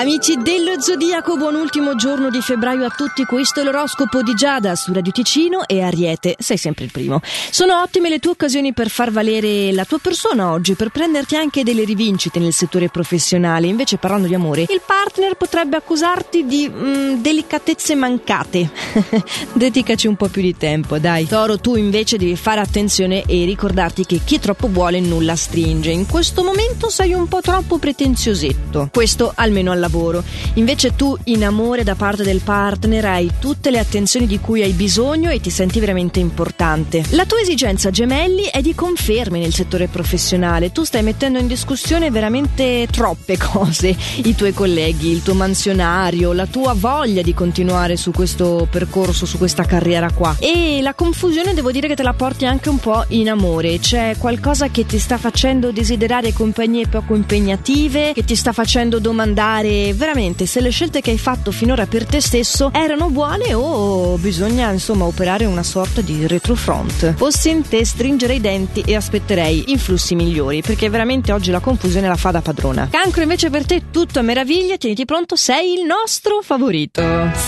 Amici 0.00 0.38
dello 0.38 0.80
Zodiaco, 0.80 1.36
buon 1.36 1.56
ultimo 1.56 1.94
giorno 1.94 2.30
di 2.30 2.40
febbraio 2.40 2.86
a 2.86 2.88
tutti. 2.88 3.26
Questo 3.26 3.60
è 3.60 3.64
l'oroscopo 3.64 4.22
di 4.22 4.32
Giada 4.32 4.74
su 4.74 4.94
Radio 4.94 5.12
Ticino 5.12 5.66
e 5.66 5.82
Ariete. 5.82 6.36
Sei 6.38 6.56
sempre 6.56 6.86
il 6.86 6.90
primo. 6.90 7.20
Sono 7.50 7.82
ottime 7.82 8.08
le 8.08 8.18
tue 8.18 8.30
occasioni 8.30 8.72
per 8.72 8.88
far 8.88 9.10
valere 9.10 9.70
la 9.72 9.84
tua 9.84 9.98
persona 9.98 10.52
oggi, 10.52 10.72
per 10.72 10.88
prenderti 10.88 11.36
anche 11.36 11.64
delle 11.64 11.84
rivincite 11.84 12.38
nel 12.38 12.54
settore 12.54 12.88
professionale. 12.88 13.66
Invece, 13.66 13.98
parlando 13.98 14.26
di 14.26 14.34
amore, 14.34 14.62
il 14.62 14.80
partner 14.82 15.34
potrebbe 15.34 15.76
accusarti 15.76 16.46
di 16.46 16.66
mm, 16.66 17.20
delicatezze 17.20 17.94
mancate. 17.94 18.70
Dedicaci 19.52 20.06
un 20.06 20.16
po' 20.16 20.28
più 20.28 20.40
di 20.40 20.56
tempo, 20.56 20.98
dai. 20.98 21.26
Toro, 21.26 21.60
tu 21.60 21.76
invece 21.76 22.16
devi 22.16 22.36
fare 22.36 22.60
attenzione 22.60 23.24
e 23.26 23.44
ricordarti 23.44 24.06
che 24.06 24.20
chi 24.24 24.38
troppo 24.38 24.68
vuole 24.68 24.98
nulla 24.98 25.36
stringe. 25.36 25.90
In 25.90 26.06
questo 26.06 26.42
momento 26.42 26.88
sei 26.88 27.12
un 27.12 27.28
po' 27.28 27.42
troppo 27.42 27.76
pretenziosetto. 27.76 28.88
Questo 28.90 29.30
almeno 29.34 29.72
al 29.72 29.88
lavoro. 29.90 30.22
Invece 30.54 30.94
tu 30.94 31.16
in 31.24 31.44
amore 31.44 31.82
da 31.82 31.96
parte 31.96 32.22
del 32.22 32.40
partner 32.40 33.04
hai 33.04 33.30
tutte 33.38 33.70
le 33.70 33.78
attenzioni 33.78 34.26
di 34.26 34.38
cui 34.38 34.62
hai 34.62 34.72
bisogno 34.72 35.30
e 35.30 35.40
ti 35.40 35.50
senti 35.50 35.80
veramente 35.80 36.20
importante. 36.20 37.04
La 37.10 37.26
tua 37.26 37.40
esigenza 37.40 37.90
gemelli 37.90 38.44
è 38.44 38.60
di 38.60 38.74
conferme 38.74 39.40
nel 39.40 39.52
settore 39.52 39.88
professionale. 39.88 40.72
Tu 40.72 40.84
stai 40.84 41.02
mettendo 41.02 41.38
in 41.38 41.48
discussione 41.48 42.10
veramente 42.10 42.86
troppe 42.90 43.36
cose. 43.36 43.96
I 44.22 44.34
tuoi 44.34 44.54
colleghi, 44.54 45.10
il 45.10 45.22
tuo 45.22 45.34
mansionario, 45.34 46.32
la 46.32 46.46
tua 46.46 46.74
voglia 46.74 47.22
di 47.22 47.34
continuare 47.34 47.96
su 47.96 48.12
questo 48.12 48.68
percorso, 48.70 49.26
su 49.26 49.36
questa 49.36 49.64
carriera 49.64 50.10
qua. 50.12 50.36
E 50.38 50.78
la 50.82 50.94
confusione 50.94 51.54
devo 51.54 51.72
dire 51.72 51.88
che 51.88 51.96
te 51.96 52.02
la 52.02 52.12
porti 52.12 52.46
anche 52.46 52.68
un 52.68 52.78
po' 52.78 53.04
in 53.08 53.28
amore. 53.28 53.78
C'è 53.78 54.14
qualcosa 54.18 54.68
che 54.68 54.86
ti 54.86 54.98
sta 54.98 55.18
facendo 55.18 55.72
desiderare 55.72 56.32
compagnie 56.32 56.86
poco 56.86 57.14
impegnative, 57.14 58.12
che 58.14 58.24
ti 58.24 58.36
sta 58.36 58.52
facendo 58.52 58.98
domandare 58.98 59.79
veramente 59.94 60.46
se 60.46 60.60
le 60.60 60.70
scelte 60.70 61.00
che 61.00 61.10
hai 61.10 61.18
fatto 61.18 61.52
finora 61.52 61.86
per 61.86 62.04
te 62.04 62.20
stesso 62.20 62.70
erano 62.72 63.08
buone 63.08 63.54
o 63.54 64.16
bisogna 64.16 64.70
insomma 64.70 65.04
operare 65.04 65.44
una 65.44 65.62
sorta 65.62 66.00
di 66.00 66.26
retrofront. 66.26 67.14
Fossi 67.14 67.50
in 67.50 67.62
te 67.62 67.84
stringere 67.84 68.34
i 68.34 68.40
denti 68.40 68.82
e 68.84 68.96
aspetterei 68.96 69.70
influssi 69.70 70.14
migliori 70.14 70.62
perché 70.62 70.90
veramente 70.90 71.32
oggi 71.32 71.50
la 71.50 71.60
confusione 71.60 72.08
la 72.08 72.16
fa 72.16 72.32
da 72.32 72.40
padrona. 72.40 72.88
Cancro 72.90 73.22
invece 73.22 73.48
per 73.48 73.64
te 73.64 73.84
tutto 73.92 74.18
a 74.18 74.22
meraviglia, 74.22 74.76
tieniti 74.76 75.04
pronto, 75.04 75.36
sei 75.36 75.74
il 75.74 75.84
nostro 75.84 76.40
favorito. 76.42 77.02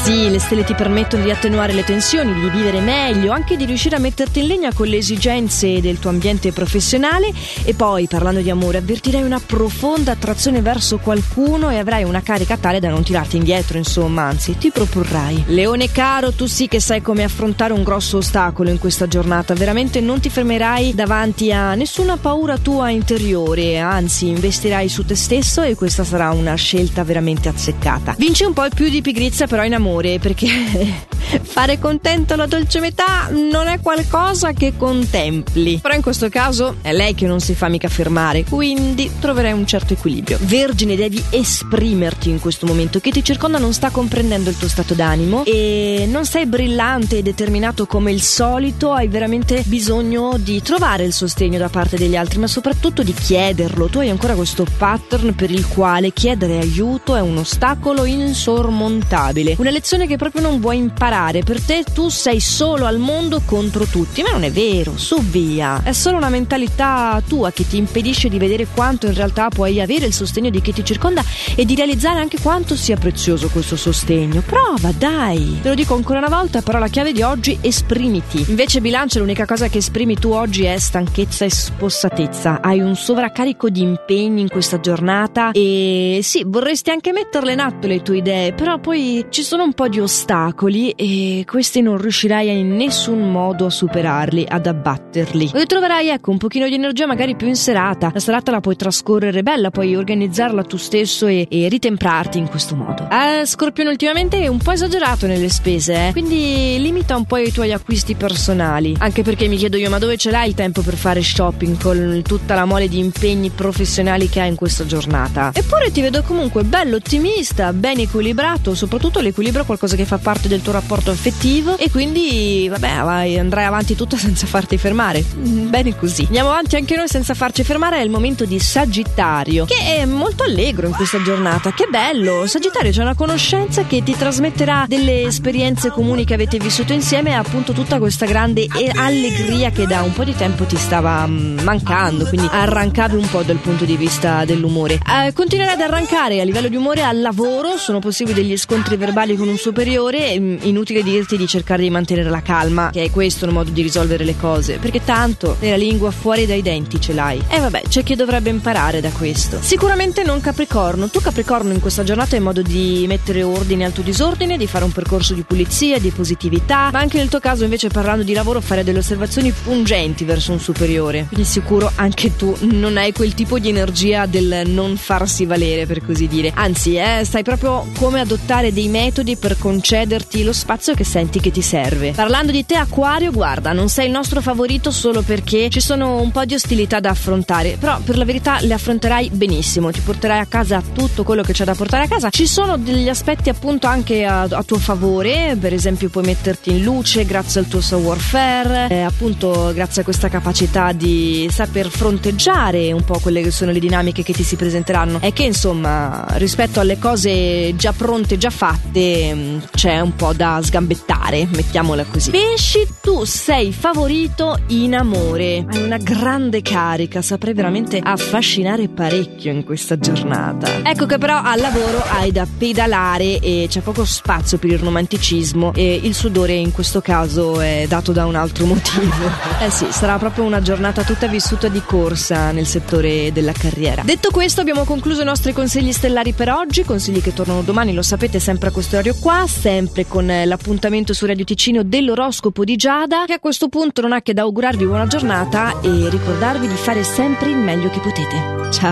Sì, 0.04 0.30
le 0.30 0.38
stelle 0.38 0.62
ti 0.62 0.74
permettono 0.74 1.24
di 1.24 1.30
attenuare 1.30 1.72
le 1.72 1.84
tensioni, 1.84 2.32
di 2.32 2.48
vivere 2.50 2.80
meglio, 2.80 3.32
anche 3.32 3.56
di 3.56 3.64
riuscire 3.64 3.96
a 3.96 4.00
metterti 4.00 4.40
in 4.40 4.46
linea 4.46 4.72
con 4.72 4.86
le 4.86 4.98
esigenze 4.98 5.80
del 5.80 5.98
tuo 5.98 6.10
ambiente 6.10 6.52
professionale 6.52 7.32
e 7.64 7.74
poi 7.74 8.06
parlando 8.06 8.40
di 8.40 8.50
amore 8.50 8.78
avvertirei 8.78 9.22
una 9.22 9.40
profonda 9.44 10.12
attrazione 10.12 10.60
verso 10.60 10.98
qualcuno 10.98 11.70
e 11.70 11.78
avrai 11.78 12.04
un 12.04 12.12
una 12.12 12.21
carica 12.22 12.56
tale 12.56 12.80
da 12.80 12.88
non 12.88 13.02
tirarti 13.02 13.36
indietro, 13.36 13.78
insomma, 13.78 14.22
anzi, 14.22 14.56
ti 14.56 14.70
proporrai. 14.70 15.44
Leone 15.48 15.90
caro, 15.90 16.32
tu 16.32 16.46
sì 16.46 16.68
che 16.68 16.80
sai 16.80 17.02
come 17.02 17.24
affrontare 17.24 17.72
un 17.72 17.82
grosso 17.82 18.18
ostacolo 18.18 18.70
in 18.70 18.78
questa 18.78 19.08
giornata, 19.08 19.54
veramente 19.54 20.00
non 20.00 20.20
ti 20.20 20.30
fermerai 20.30 20.94
davanti 20.94 21.52
a 21.52 21.74
nessuna 21.74 22.16
paura 22.16 22.58
tua 22.58 22.90
interiore, 22.90 23.78
anzi, 23.78 24.28
investirai 24.28 24.88
su 24.88 25.04
te 25.04 25.14
stesso 25.14 25.62
e 25.62 25.74
questa 25.74 26.04
sarà 26.04 26.30
una 26.30 26.54
scelta 26.54 27.02
veramente 27.02 27.48
azzeccata. 27.48 28.14
Vinci 28.18 28.44
un 28.44 28.52
po' 28.52 28.66
più 28.74 28.88
di 28.88 29.02
pigrizia 29.02 29.46
però 29.46 29.64
in 29.64 29.74
amore, 29.74 30.18
perché 30.18 30.46
fare 31.42 31.78
contento 31.78 32.36
la 32.36 32.46
dolce 32.46 32.80
metà 32.80 33.28
non 33.30 33.66
è 33.66 33.80
qualcosa 33.80 34.52
che 34.52 34.74
contempli. 34.76 35.78
Però 35.78 35.94
in 35.94 36.02
questo 36.02 36.28
caso 36.28 36.76
è 36.82 36.92
lei 36.92 37.14
che 37.14 37.26
non 37.26 37.40
si 37.40 37.54
fa 37.54 37.68
mica 37.68 37.88
fermare, 37.88 38.44
quindi 38.44 39.10
troverai 39.18 39.52
un 39.52 39.66
certo 39.66 39.94
equilibrio. 39.94 40.38
Vergine, 40.42 40.94
devi 40.96 41.22
esprimere 41.30 42.01
esprimerti 42.02 42.30
in 42.30 42.40
questo 42.40 42.66
momento, 42.66 42.98
che 42.98 43.10
ti 43.10 43.22
circonda 43.22 43.58
non 43.58 43.72
sta 43.72 43.90
comprendendo 43.90 44.50
il 44.50 44.56
tuo 44.56 44.68
stato 44.68 44.94
d'animo 44.94 45.44
e 45.44 46.06
non 46.08 46.24
sei 46.26 46.46
brillante 46.46 47.18
e 47.18 47.22
determinato 47.22 47.86
come 47.86 48.10
il 48.10 48.22
solito, 48.22 48.92
hai 48.92 49.08
veramente 49.08 49.62
bisogno 49.66 50.36
di 50.38 50.60
trovare 50.62 51.04
il 51.04 51.12
sostegno 51.12 51.58
da 51.58 51.68
parte 51.68 51.96
degli 51.96 52.16
altri, 52.16 52.38
ma 52.38 52.46
soprattutto 52.46 53.02
di 53.02 53.12
chiederlo. 53.14 53.86
Tu 53.86 53.98
hai 53.98 54.10
ancora 54.10 54.34
questo 54.34 54.66
pattern 54.76 55.34
per 55.34 55.50
il 55.50 55.66
quale 55.68 56.12
chiedere 56.12 56.58
aiuto 56.58 57.14
è 57.14 57.20
un 57.20 57.38
ostacolo 57.38 58.04
insormontabile, 58.04 59.56
una 59.58 59.70
lezione 59.70 60.06
che 60.06 60.16
proprio 60.16 60.42
non 60.42 60.60
vuoi 60.60 60.78
imparare. 60.78 61.42
Per 61.42 61.60
te 61.60 61.84
tu 61.92 62.08
sei 62.08 62.40
solo 62.40 62.86
al 62.86 62.98
mondo 62.98 63.42
contro 63.44 63.84
tutti, 63.84 64.22
ma 64.22 64.30
non 64.30 64.44
è 64.44 64.50
vero, 64.50 64.96
su 64.96 65.20
via. 65.22 65.82
È 65.82 65.92
solo 65.92 66.16
una 66.16 66.28
mentalità 66.28 67.22
tua 67.26 67.52
che 67.52 67.66
ti 67.66 67.76
impedisce 67.76 68.28
di 68.28 68.38
vedere 68.38 68.66
quanto 68.66 69.06
in 69.06 69.14
realtà 69.14 69.48
puoi 69.48 69.80
avere 69.80 70.06
il 70.06 70.12
sostegno 70.12 70.50
di 70.50 70.60
chi 70.60 70.72
ti 70.72 70.84
circonda 70.84 71.24
e 71.54 71.64
di 71.64 71.74
realizzare 71.74 71.91
realizzare 71.92 72.20
anche 72.20 72.40
quanto 72.40 72.74
sia 72.74 72.96
prezioso 72.96 73.48
questo 73.48 73.76
sostegno. 73.76 74.40
Prova, 74.40 74.92
dai! 74.96 75.58
Te 75.60 75.68
lo 75.68 75.74
dico 75.74 75.94
ancora 75.94 76.18
una 76.18 76.28
volta, 76.28 76.62
però 76.62 76.78
la 76.78 76.88
chiave 76.88 77.12
di 77.12 77.20
oggi 77.20 77.58
esprimiti. 77.60 78.44
Invece 78.48 78.80
bilancia 78.80 79.18
l'unica 79.18 79.44
cosa 79.44 79.68
che 79.68 79.78
esprimi 79.78 80.14
tu 80.16 80.30
oggi 80.30 80.64
è 80.64 80.78
stanchezza 80.78 81.44
e 81.44 81.50
spossatezza. 81.50 82.62
Hai 82.62 82.80
un 82.80 82.96
sovraccarico 82.96 83.68
di 83.68 83.82
impegni 83.82 84.40
in 84.40 84.48
questa 84.48 84.80
giornata 84.80 85.50
e 85.52 86.20
sì, 86.22 86.44
vorresti 86.46 86.90
anche 86.90 87.12
metterle 87.12 87.52
in 87.52 87.60
atto 87.60 87.86
le 87.86 88.00
tue 88.00 88.18
idee, 88.18 88.54
però 88.54 88.78
poi 88.78 89.26
ci 89.28 89.42
sono 89.42 89.62
un 89.64 89.74
po' 89.74 89.88
di 89.88 90.00
ostacoli 90.00 90.90
e 90.92 91.44
questi 91.46 91.82
non 91.82 91.98
riuscirai 91.98 92.58
in 92.58 92.74
nessun 92.74 93.30
modo 93.30 93.66
a 93.66 93.70
superarli, 93.70 94.46
ad 94.48 94.66
abbatterli. 94.66 95.50
E 95.54 95.66
troverai 95.66 96.08
ecco 96.08 96.30
un 96.30 96.38
pochino 96.38 96.66
di 96.68 96.74
energia 96.74 97.06
magari 97.06 97.36
più 97.36 97.48
in 97.48 97.56
serata. 97.56 98.10
La 98.14 98.20
serata 98.20 98.50
la 98.50 98.60
puoi 98.60 98.76
trascorrere 98.76 99.42
bella, 99.42 99.70
puoi 99.70 99.94
organizzarla 99.94 100.62
tu 100.64 100.78
stesso 100.78 101.26
e, 101.26 101.46
e 101.50 101.68
ritemprarti 101.82 102.38
in 102.38 102.48
questo 102.48 102.76
modo. 102.76 103.08
Eh, 103.10 103.44
Scorpione 103.44 103.90
ultimamente 103.90 104.38
è 104.38 104.46
un 104.46 104.58
po' 104.58 104.70
esagerato 104.70 105.26
nelle 105.26 105.48
spese, 105.48 106.08
eh? 106.08 106.12
quindi 106.12 106.76
limita 106.78 107.16
un 107.16 107.24
po' 107.24 107.38
i 107.38 107.50
tuoi 107.50 107.72
acquisti 107.72 108.14
personali. 108.14 108.94
Anche 108.98 109.22
perché 109.22 109.48
mi 109.48 109.56
chiedo 109.56 109.76
io, 109.76 109.90
ma 109.90 109.98
dove 109.98 110.16
ce 110.16 110.30
l'hai 110.30 110.48
il 110.48 110.54
tempo 110.54 110.82
per 110.82 110.94
fare 110.94 111.20
shopping 111.20 111.80
con 111.80 112.22
tutta 112.24 112.54
la 112.54 112.64
mole 112.66 112.88
di 112.88 112.98
impegni 112.98 113.50
professionali 113.50 114.28
che 114.28 114.40
hai 114.40 114.48
in 114.48 114.54
questa 114.54 114.86
giornata? 114.86 115.50
Eppure 115.52 115.90
ti 115.90 116.00
vedo 116.00 116.22
comunque 116.22 116.62
bello 116.62 116.96
ottimista, 116.96 117.72
ben 117.72 117.98
equilibrato, 117.98 118.76
soprattutto 118.76 119.18
l'equilibrio 119.18 119.62
è 119.62 119.66
qualcosa 119.66 119.96
che 119.96 120.04
fa 120.04 120.18
parte 120.18 120.46
del 120.46 120.62
tuo 120.62 120.72
rapporto 120.72 121.10
affettivo 121.10 121.76
e 121.78 121.90
quindi, 121.90 122.68
vabbè, 122.70 123.02
vai, 123.02 123.38
andrai 123.38 123.64
avanti 123.64 123.96
tutto 123.96 124.14
senza 124.16 124.46
farti 124.46 124.78
fermare. 124.78 125.24
Mm, 125.36 125.68
bene 125.68 125.96
così. 125.96 126.24
Andiamo 126.26 126.50
avanti 126.50 126.76
anche 126.76 126.94
noi 126.94 127.08
senza 127.08 127.34
farci 127.34 127.64
fermare, 127.64 127.98
è 127.98 128.02
il 128.02 128.10
momento 128.10 128.44
di 128.44 128.60
Sagittario, 128.60 129.64
che 129.64 129.96
è 129.96 130.04
molto 130.04 130.44
allegro 130.44 130.86
in 130.86 130.92
questa 130.92 131.20
giornata 131.22 131.71
Che 131.74 131.86
bello! 131.88 132.46
Sagittario 132.46 132.90
c'è 132.90 133.00
una 133.00 133.14
conoscenza 133.14 133.84
che 133.84 134.02
ti 134.02 134.14
trasmetterà 134.14 134.84
delle 134.86 135.22
esperienze 135.22 135.88
comuni 135.88 136.26
che 136.26 136.34
avete 136.34 136.58
vissuto 136.58 136.92
insieme 136.92 137.30
e 137.30 137.32
appunto 137.32 137.72
tutta 137.72 137.98
questa 137.98 138.26
grande 138.26 138.66
allegria 138.94 139.70
che 139.70 139.86
da 139.86 140.02
un 140.02 140.12
po' 140.12 140.22
di 140.22 140.34
tempo 140.34 140.64
ti 140.64 140.76
stava 140.76 141.26
mm, 141.26 141.60
mancando, 141.60 142.26
quindi 142.26 142.46
arrancavi 142.50 143.16
un 143.16 143.26
po' 143.26 143.40
dal 143.42 143.56
punto 143.56 143.86
di 143.86 143.96
vista 143.96 144.44
dell'umore. 144.44 145.00
Eh, 145.26 145.32
continuerai 145.32 145.74
ad 145.74 145.80
arrancare 145.80 146.42
a 146.42 146.44
livello 146.44 146.68
di 146.68 146.76
umore 146.76 147.04
al 147.04 147.22
lavoro, 147.22 147.78
sono 147.78 148.00
possibili 148.00 148.42
degli 148.42 148.56
scontri 148.58 148.96
verbali 148.96 149.34
con 149.34 149.48
un 149.48 149.56
superiore, 149.56 150.38
mm, 150.38 150.56
inutile 150.62 151.02
dirti 151.02 151.38
di 151.38 151.46
cercare 151.46 151.80
di 151.80 151.90
mantenere 151.90 152.28
la 152.28 152.42
calma, 152.42 152.90
che 152.90 153.04
è 153.04 153.10
questo 153.10 153.46
il 153.46 153.52
modo 153.52 153.70
di 153.70 153.80
risolvere 153.80 154.24
le 154.24 154.36
cose, 154.36 154.76
perché 154.76 155.02
tanto 155.04 155.56
la 155.60 155.76
lingua 155.76 156.10
fuori 156.10 156.44
dai 156.44 156.60
denti 156.60 157.00
ce 157.00 157.14
l'hai. 157.14 157.42
E 157.48 157.56
eh, 157.56 157.60
vabbè, 157.60 157.84
c'è 157.88 158.02
chi 158.02 158.14
dovrebbe 158.14 158.50
imparare 158.50 159.00
da 159.00 159.10
questo. 159.10 159.56
Sicuramente 159.62 160.22
non 160.22 160.42
Capricorno, 160.42 161.08
tu 161.08 161.20
Capricorno 161.20 161.61
in 161.70 161.80
questa 161.80 162.02
giornata 162.02 162.36
è 162.36 162.38
modo 162.38 162.62
di 162.62 163.04
mettere 163.06 163.42
ordine 163.42 163.84
al 163.84 163.92
tuo 163.92 164.02
disordine, 164.02 164.56
di 164.56 164.66
fare 164.66 164.84
un 164.84 164.92
percorso 164.92 165.34
di 165.34 165.42
pulizia, 165.42 165.98
di 165.98 166.10
positività, 166.10 166.88
ma 166.90 167.00
anche 167.00 167.18
nel 167.18 167.28
tuo 167.28 167.40
caso 167.40 167.64
invece 167.64 167.88
parlando 167.88 168.22
di 168.22 168.32
lavoro 168.32 168.60
fare 168.60 168.84
delle 168.84 169.00
osservazioni 169.00 169.52
pungenti 169.52 170.24
verso 170.24 170.52
un 170.52 170.60
superiore. 170.60 171.26
Quindi 171.28 171.44
sicuro 171.44 171.92
anche 171.96 172.34
tu 172.36 172.56
non 172.60 172.96
hai 172.96 173.12
quel 173.12 173.34
tipo 173.34 173.58
di 173.58 173.68
energia 173.68 174.24
del 174.24 174.62
non 174.66 174.96
farsi 174.96 175.44
valere 175.44 175.84
per 175.84 176.04
così 176.04 176.26
dire. 176.26 176.52
Anzi, 176.54 176.96
eh, 176.96 177.22
stai 177.24 177.42
proprio 177.42 177.86
come 177.98 178.20
adottare 178.20 178.72
dei 178.72 178.88
metodi 178.88 179.36
per 179.36 179.58
concederti 179.58 180.42
lo 180.44 180.52
spazio 180.52 180.94
che 180.94 181.04
senti 181.04 181.38
che 181.38 181.50
ti 181.50 181.60
serve. 181.60 182.12
Parlando 182.12 182.50
di 182.50 182.64
te 182.64 182.76
Aquario, 182.76 183.30
guarda, 183.30 183.72
non 183.72 183.90
sei 183.90 184.06
il 184.06 184.12
nostro 184.12 184.40
favorito 184.40 184.90
solo 184.90 185.20
perché 185.20 185.68
ci 185.68 185.80
sono 185.80 186.20
un 186.20 186.30
po' 186.30 186.44
di 186.46 186.54
ostilità 186.54 186.98
da 186.98 187.10
affrontare, 187.10 187.76
però 187.78 188.00
per 188.00 188.16
la 188.16 188.24
verità 188.24 188.58
le 188.60 188.72
affronterai 188.72 189.30
benissimo, 189.32 189.90
ti 189.90 190.00
porterai 190.00 190.40
a 190.40 190.46
casa 190.46 190.82
tutto 190.94 191.24
quello 191.24 191.40
quello 191.42 191.42
che 191.52 191.58
c'è 191.58 191.64
da 191.64 191.74
portare 191.74 192.04
a 192.04 192.08
casa. 192.08 192.30
Ci 192.30 192.46
sono 192.46 192.76
degli 192.76 193.08
aspetti 193.08 193.48
appunto 193.48 193.86
anche 193.86 194.24
a, 194.24 194.42
a 194.42 194.62
tuo 194.62 194.78
favore, 194.78 195.56
per 195.60 195.72
esempio 195.72 196.08
puoi 196.08 196.24
metterti 196.24 196.70
in 196.70 196.82
luce 196.82 197.24
grazie 197.24 197.60
al 197.60 197.68
tuo 197.68 197.80
savoir-faire, 197.80 198.88
eh, 198.88 199.02
appunto 199.02 199.70
grazie 199.74 200.00
a 200.00 200.04
questa 200.04 200.28
capacità 200.28 200.92
di 200.92 201.48
saper 201.50 201.88
fronteggiare 201.88 202.90
un 202.92 203.04
po' 203.04 203.18
quelle 203.20 203.42
che 203.42 203.50
sono 203.50 203.70
le 203.70 203.78
dinamiche 203.78 204.22
che 204.22 204.32
ti 204.32 204.42
si 204.42 204.56
presenteranno. 204.56 205.20
E 205.20 205.32
che 205.32 205.44
insomma 205.44 206.26
rispetto 206.32 206.80
alle 206.80 206.98
cose 206.98 207.74
già 207.76 207.92
pronte, 207.92 208.38
già 208.38 208.50
fatte, 208.50 209.34
mm, 209.34 209.58
c'è 209.74 210.00
un 210.00 210.14
po' 210.16 210.32
da 210.32 210.60
sgambettare, 210.62 211.46
mettiamola 211.52 212.04
così. 212.04 212.30
Pesci, 212.30 212.86
tu 213.02 213.24
sei 213.24 213.72
favorito 213.72 214.58
in 214.68 214.94
amore, 214.94 215.64
hai 215.68 215.82
una 215.82 215.98
grande 215.98 216.62
carica, 216.62 217.20
saprai 217.20 217.52
veramente 217.52 218.00
affascinare 218.02 218.88
parecchio 218.88 219.52
in 219.52 219.64
questa 219.64 219.98
giornata. 219.98 220.80
Ecco 220.82 221.06
che 221.06 221.18
però 221.18 221.41
al 221.42 221.60
lavoro 221.60 222.02
hai 222.08 222.30
da 222.30 222.46
pedalare 222.46 223.38
e 223.40 223.66
c'è 223.68 223.80
poco 223.80 224.04
spazio 224.04 224.58
per 224.58 224.70
il 224.70 224.78
romanticismo 224.78 225.72
e 225.74 226.00
il 226.02 226.14
sudore 226.14 226.54
in 226.54 226.72
questo 226.72 227.00
caso 227.00 227.60
è 227.60 227.86
dato 227.88 228.12
da 228.12 228.26
un 228.26 228.34
altro 228.34 228.66
motivo. 228.66 229.50
Eh 229.62 229.70
sì, 229.70 229.86
sarà 229.90 230.18
proprio 230.18 230.44
una 230.44 230.60
giornata 230.60 231.04
tutta 231.04 231.28
vissuta 231.28 231.68
di 231.68 231.80
corsa 231.84 232.50
nel 232.50 232.66
settore 232.66 233.30
della 233.32 233.52
carriera. 233.52 234.02
Detto 234.02 234.30
questo 234.30 234.60
abbiamo 234.60 234.82
concluso 234.82 235.22
i 235.22 235.24
nostri 235.24 235.52
consigli 235.52 235.92
stellari 235.92 236.32
per 236.32 236.50
oggi, 236.50 236.82
consigli 236.82 237.20
che 237.20 237.32
tornano 237.32 237.62
domani, 237.62 237.92
lo 237.92 238.02
sapete 238.02 238.40
sempre 238.40 238.70
a 238.70 238.72
questo 238.72 238.96
orario 238.96 239.14
qua, 239.20 239.44
sempre 239.46 240.06
con 240.06 240.26
l'appuntamento 240.26 241.12
su 241.12 241.26
Radio 241.26 241.44
Ticino 241.44 241.84
dell'oroscopo 241.84 242.64
di 242.64 242.74
Giada, 242.74 243.24
che 243.26 243.34
a 243.34 243.38
questo 243.38 243.68
punto 243.68 244.00
non 244.00 244.12
ha 244.12 244.20
che 244.20 244.34
da 244.34 244.42
augurarvi 244.42 244.84
buona 244.84 245.06
giornata 245.06 245.80
e 245.80 246.08
ricordarvi 246.08 246.66
di 246.66 246.74
fare 246.74 247.04
sempre 247.04 247.50
il 247.50 247.56
meglio 247.56 247.88
che 247.88 248.00
potete. 248.00 248.70
Ciao! 248.72 248.90